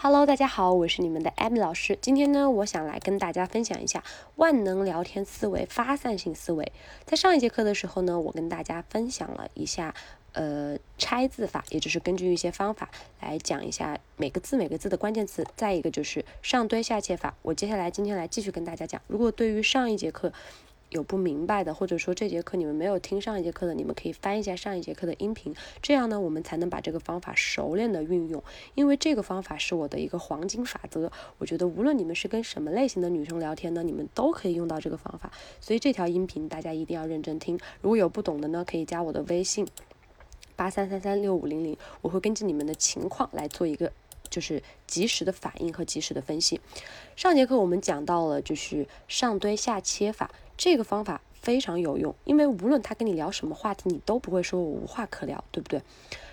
[0.00, 1.98] Hello，大家好，我是你们的艾米老师。
[2.00, 4.04] 今天呢，我想来跟大家分享一下
[4.36, 6.70] 万能聊天思维、发散性思维。
[7.04, 9.92] 在上一节课的时候呢，我跟大家分享了一下，
[10.34, 12.88] 呃，拆字法，也就是根据一些方法
[13.20, 15.44] 来讲一下每个字每个字的关键词。
[15.56, 17.34] 再一个就是上堆下切法。
[17.42, 19.02] 我接下来今天来继续跟大家讲。
[19.08, 20.32] 如果对于上一节课，
[20.90, 28.42] 有不明白的，或者说这节课你们没有听上一节课的，你们可以翻一下上一节课的音频，这样呢，我们才能把这个方法熟练的运用。
[28.74, 35.30] 因为这个方法是我的一个黄金法则，我觉得无论你们是跟什么类型的女生聊天呢，你们都可以用到这个方法。
[35.60, 37.58] 所以这条音频大家一定要认真听。
[37.82, 39.66] 如果有不懂的呢，可以加我的微信
[40.56, 43.92] 八三三三六五零零，我会根据你们的情况来做一个
[44.30, 46.62] 就是及时的反应和及时的分析。
[47.14, 50.30] 上节课我们讲到了就是上堆下切法。
[50.58, 55.80] 这个方法非常有用，因为无论他跟你聊什么话题，你都不会说我无话可聊，对不对？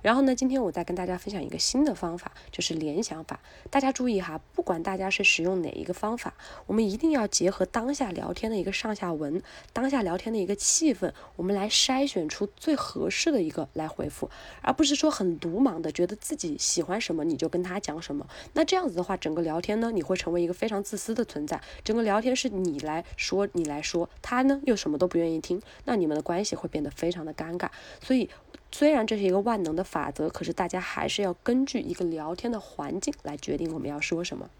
[0.00, 3.40] 然后呢，今天我再跟大家分享一个新的方法，就是联想法。
[3.68, 6.34] 大家注意哈，不管大家是使用哪一个方法，
[6.66, 9.42] 我们一定要结合当下聊天的一个上下文，
[9.72, 14.30] 当下聊天的一个气氛，我们来筛选出最合适的一个来回复，
[14.62, 18.24] 而不是说很鲁莽的觉得自己喜欢什么你就跟他讲什么。
[18.52, 21.60] 那这样子的话，整个聊天呢，你会成为一个非常自私的存在。
[21.82, 27.70] 整个聊天是你来说，你来说，他呢又什么都不愿意听，那你们的关系会变得非常的尴尬。
[28.02, 28.28] 所以。
[28.70, 34.50] 虽然这是一个万能的法则，可是大家还是要根据一个聊天的环境来决定我们要说什么。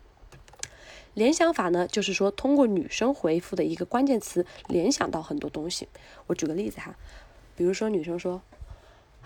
[1.13, 5.89] 联想法呢，就是说通过女生回复的一个关键词联想到很多东西。
[6.27, 6.97] 我举个例子哈，
[7.55, 8.41] 比如说女生说：“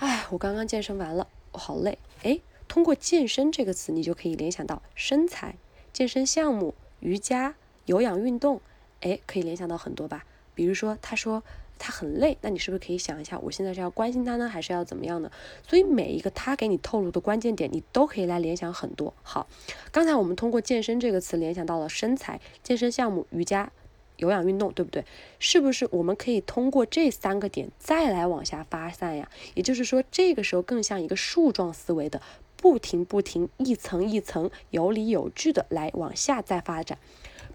[0.02, 5.54] 哎，我刚刚健身完了，我好累。”哎，通过健身这个词，你就可以联想到身材、
[5.92, 7.54] 健身项目、瑜伽、
[7.86, 8.60] 有氧运动，
[9.02, 10.24] 哎，可以联想到很多吧。
[10.54, 11.42] 比如说他说。
[11.84, 15.28] 他很累，那你是不是可以想一下，我现在是要关心他呢，还是要怎么样呢？
[15.66, 19.12] 所以每一个他给你透露的关键点，你都可以来联想很多。
[19.24, 19.48] 好，
[19.90, 23.72] 刚才我们通过健身这个词联想到了身材、健身项目、瑜伽、
[24.16, 25.04] 有氧运动，对不对？
[25.40, 29.28] 是不是我们可以通过这三个点再来往下发散呀？
[29.54, 32.22] 也就是说，这个时候更像一个树状思维的，
[32.56, 36.96] 不停不停，一层一层，有理有据的来往下再发展。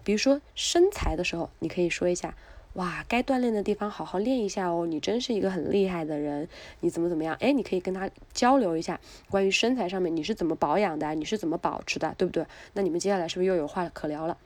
[0.04, 2.36] 比如说身材的时候，你可以说一下。
[2.74, 4.86] 哇，该锻炼的地方好好练一下哦！
[4.86, 6.48] 你真是一个很厉害的人，
[6.80, 7.34] 你怎么怎么样？
[7.40, 12.46] 哎，你可以跟他交流一下关于身材上面你是怎么保养的，你是怎么保持的，对不对？
[12.74, 14.36] 那你们接下来是不是又有话可聊了？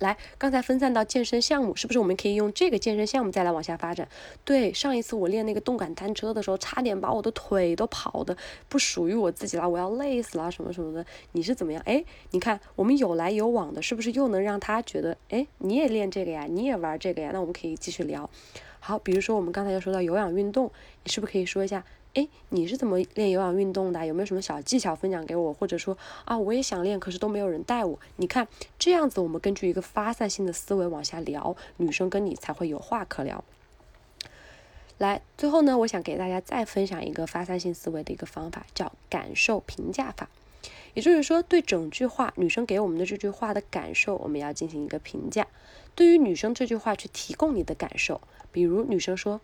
[0.00, 4.08] 来，刚才分散到健身项目，是不是我们可以用这个健身项目再来往下发展？
[4.46, 8.34] 对，上一次我练那个动感单车的时候，差点把我的腿都跑的
[8.68, 11.04] 不属于我自己了，我要累死了，什么什么的。
[11.32, 11.82] 你是怎么样？
[11.84, 17.30] 哎，你看我们有来有往的，是不是又能让他觉得，哎，你也练这个呀，你也玩这个呀？
[17.34, 18.28] 那我们可以继续聊。
[18.78, 20.72] 好，比如说我们刚才又说到有氧运动，
[21.04, 21.84] 你是不是可以说一下？
[22.14, 24.04] 哎，你是怎么练有氧运动的？
[24.04, 25.54] 有没有什么小技巧分享给我？
[25.54, 27.96] 或者说啊，我也想练，可是都没有人带我。
[28.16, 28.48] 你看
[28.80, 33.44] 这样子，我们根据一个发散性的思维往下聊，女生跟你才会有话可聊。
[34.98, 40.28] 来，最后呢，我想给大家再分享一个发散性思维的一个方法，叫感受评价法。
[40.94, 45.46] 也就是说，对整句话，女生给我们的这句话的感受，我们要进行一个评价。
[45.94, 48.20] 对于女生这句话去提供你的感受，
[48.50, 49.40] 比如女生说。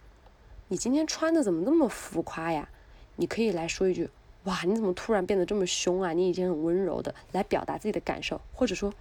[0.68, 2.68] 你今天穿的怎么那么浮夸呀？
[3.14, 4.10] 你可以来说一句，
[4.44, 6.12] 哇，你怎么突然变得这么凶啊？
[6.12, 8.92] 你以前很温柔的，来表达自己的感受，或者说，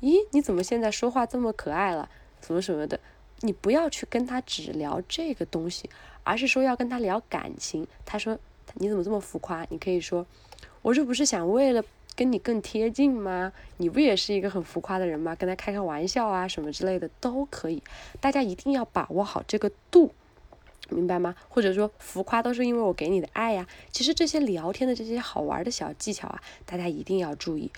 [0.00, 2.10] 咦，你怎么现在说话这么可爱了？
[2.40, 2.98] 什么什么的，
[3.40, 5.88] 你不要去跟他只聊这个东西，
[6.24, 7.86] 而是说要跟他聊感情。
[8.04, 8.36] 他说
[8.74, 9.64] 你怎么这么浮夸？
[9.70, 10.26] 你可以说，
[10.82, 11.84] 我这不是想为了
[12.16, 13.52] 跟你更贴近吗？
[13.76, 15.36] 你不也是一个很浮夸的人吗？
[15.36, 17.80] 跟他开开玩笑啊，什么之类的都可以。
[18.20, 20.12] 大家一定要把握好这个度。
[20.90, 21.34] 明白吗？
[21.48, 23.66] 或者说浮夸都是因为我给你的爱呀。
[23.90, 27.70] 其实这些聊天的这些好玩的小技巧啊，大家一定要注意。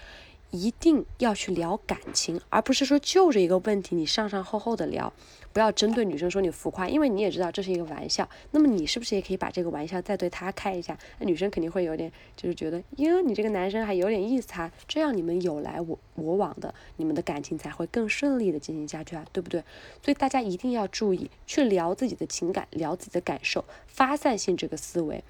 [0.52, 5.12] 一定要去聊感情，而不是说就着一个问题你上上后后的聊，
[5.52, 8.28] 不要针对女生说你浮夸，因为你也知道这是一个玩笑。
[8.50, 10.96] 那么你是不是也可以把这个玩笑再对她开一下？
[11.18, 14.70] 那女生肯定会有点就是觉得，哟，你这个男生还有点意思哈。
[14.86, 19.64] 这样你们有来我我往的，你们的感情才会更顺利的进行下去啊，对不对？
[20.04, 25.25] 所以大家一定要注意去聊自己的情感，聊自己的感受，发散性这个思维。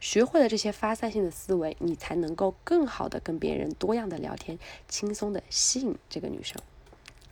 [0.00, 4.58] 学会了这些发散性的思维，你才能够更好的跟别人多样的聊天，
[4.88, 6.56] 轻松的吸引这个女生。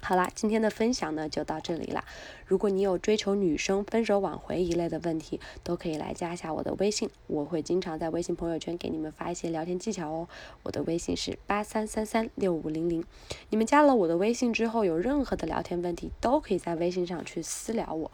[0.00, 2.04] 好啦，今天的分享呢就到这里啦。
[2.44, 10.28] 如果你有追求女生、分手挽回一类的问题，都可以来加一下我的微信，我会经常在微信朋友圈给你们发一些聊天技巧哦。
[10.62, 13.02] 我的微信是八三三三六五零零。
[13.48, 18.10] 你们加了我的微信之后，有任何的聊天问题，都可以在微信上去私聊我。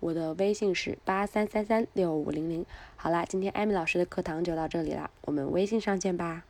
[0.00, 2.66] 我的微信是八三三三六五零零。
[2.96, 6.44] 好啦，今天艾米老师的课堂就到这里啦，我们微信上见吧。